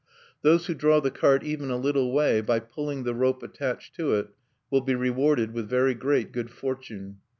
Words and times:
"Those 0.41 0.65
who 0.65 0.73
draw 0.73 0.99
the 0.99 1.11
cart 1.11 1.43
even 1.43 1.69
a 1.69 1.77
little 1.77 2.11
way, 2.11 2.41
by 2.41 2.59
pulling 2.59 3.03
the 3.03 3.13
rope 3.13 3.43
attached 3.43 3.95
to 3.97 4.15
it, 4.15 4.29
will 4.71 4.81
be 4.81 4.95
rewarded 4.95 5.53
with 5.53 5.69
very 5.69 5.93
great 5.93 6.31
good 6.31 6.49
fortune. 6.49 7.17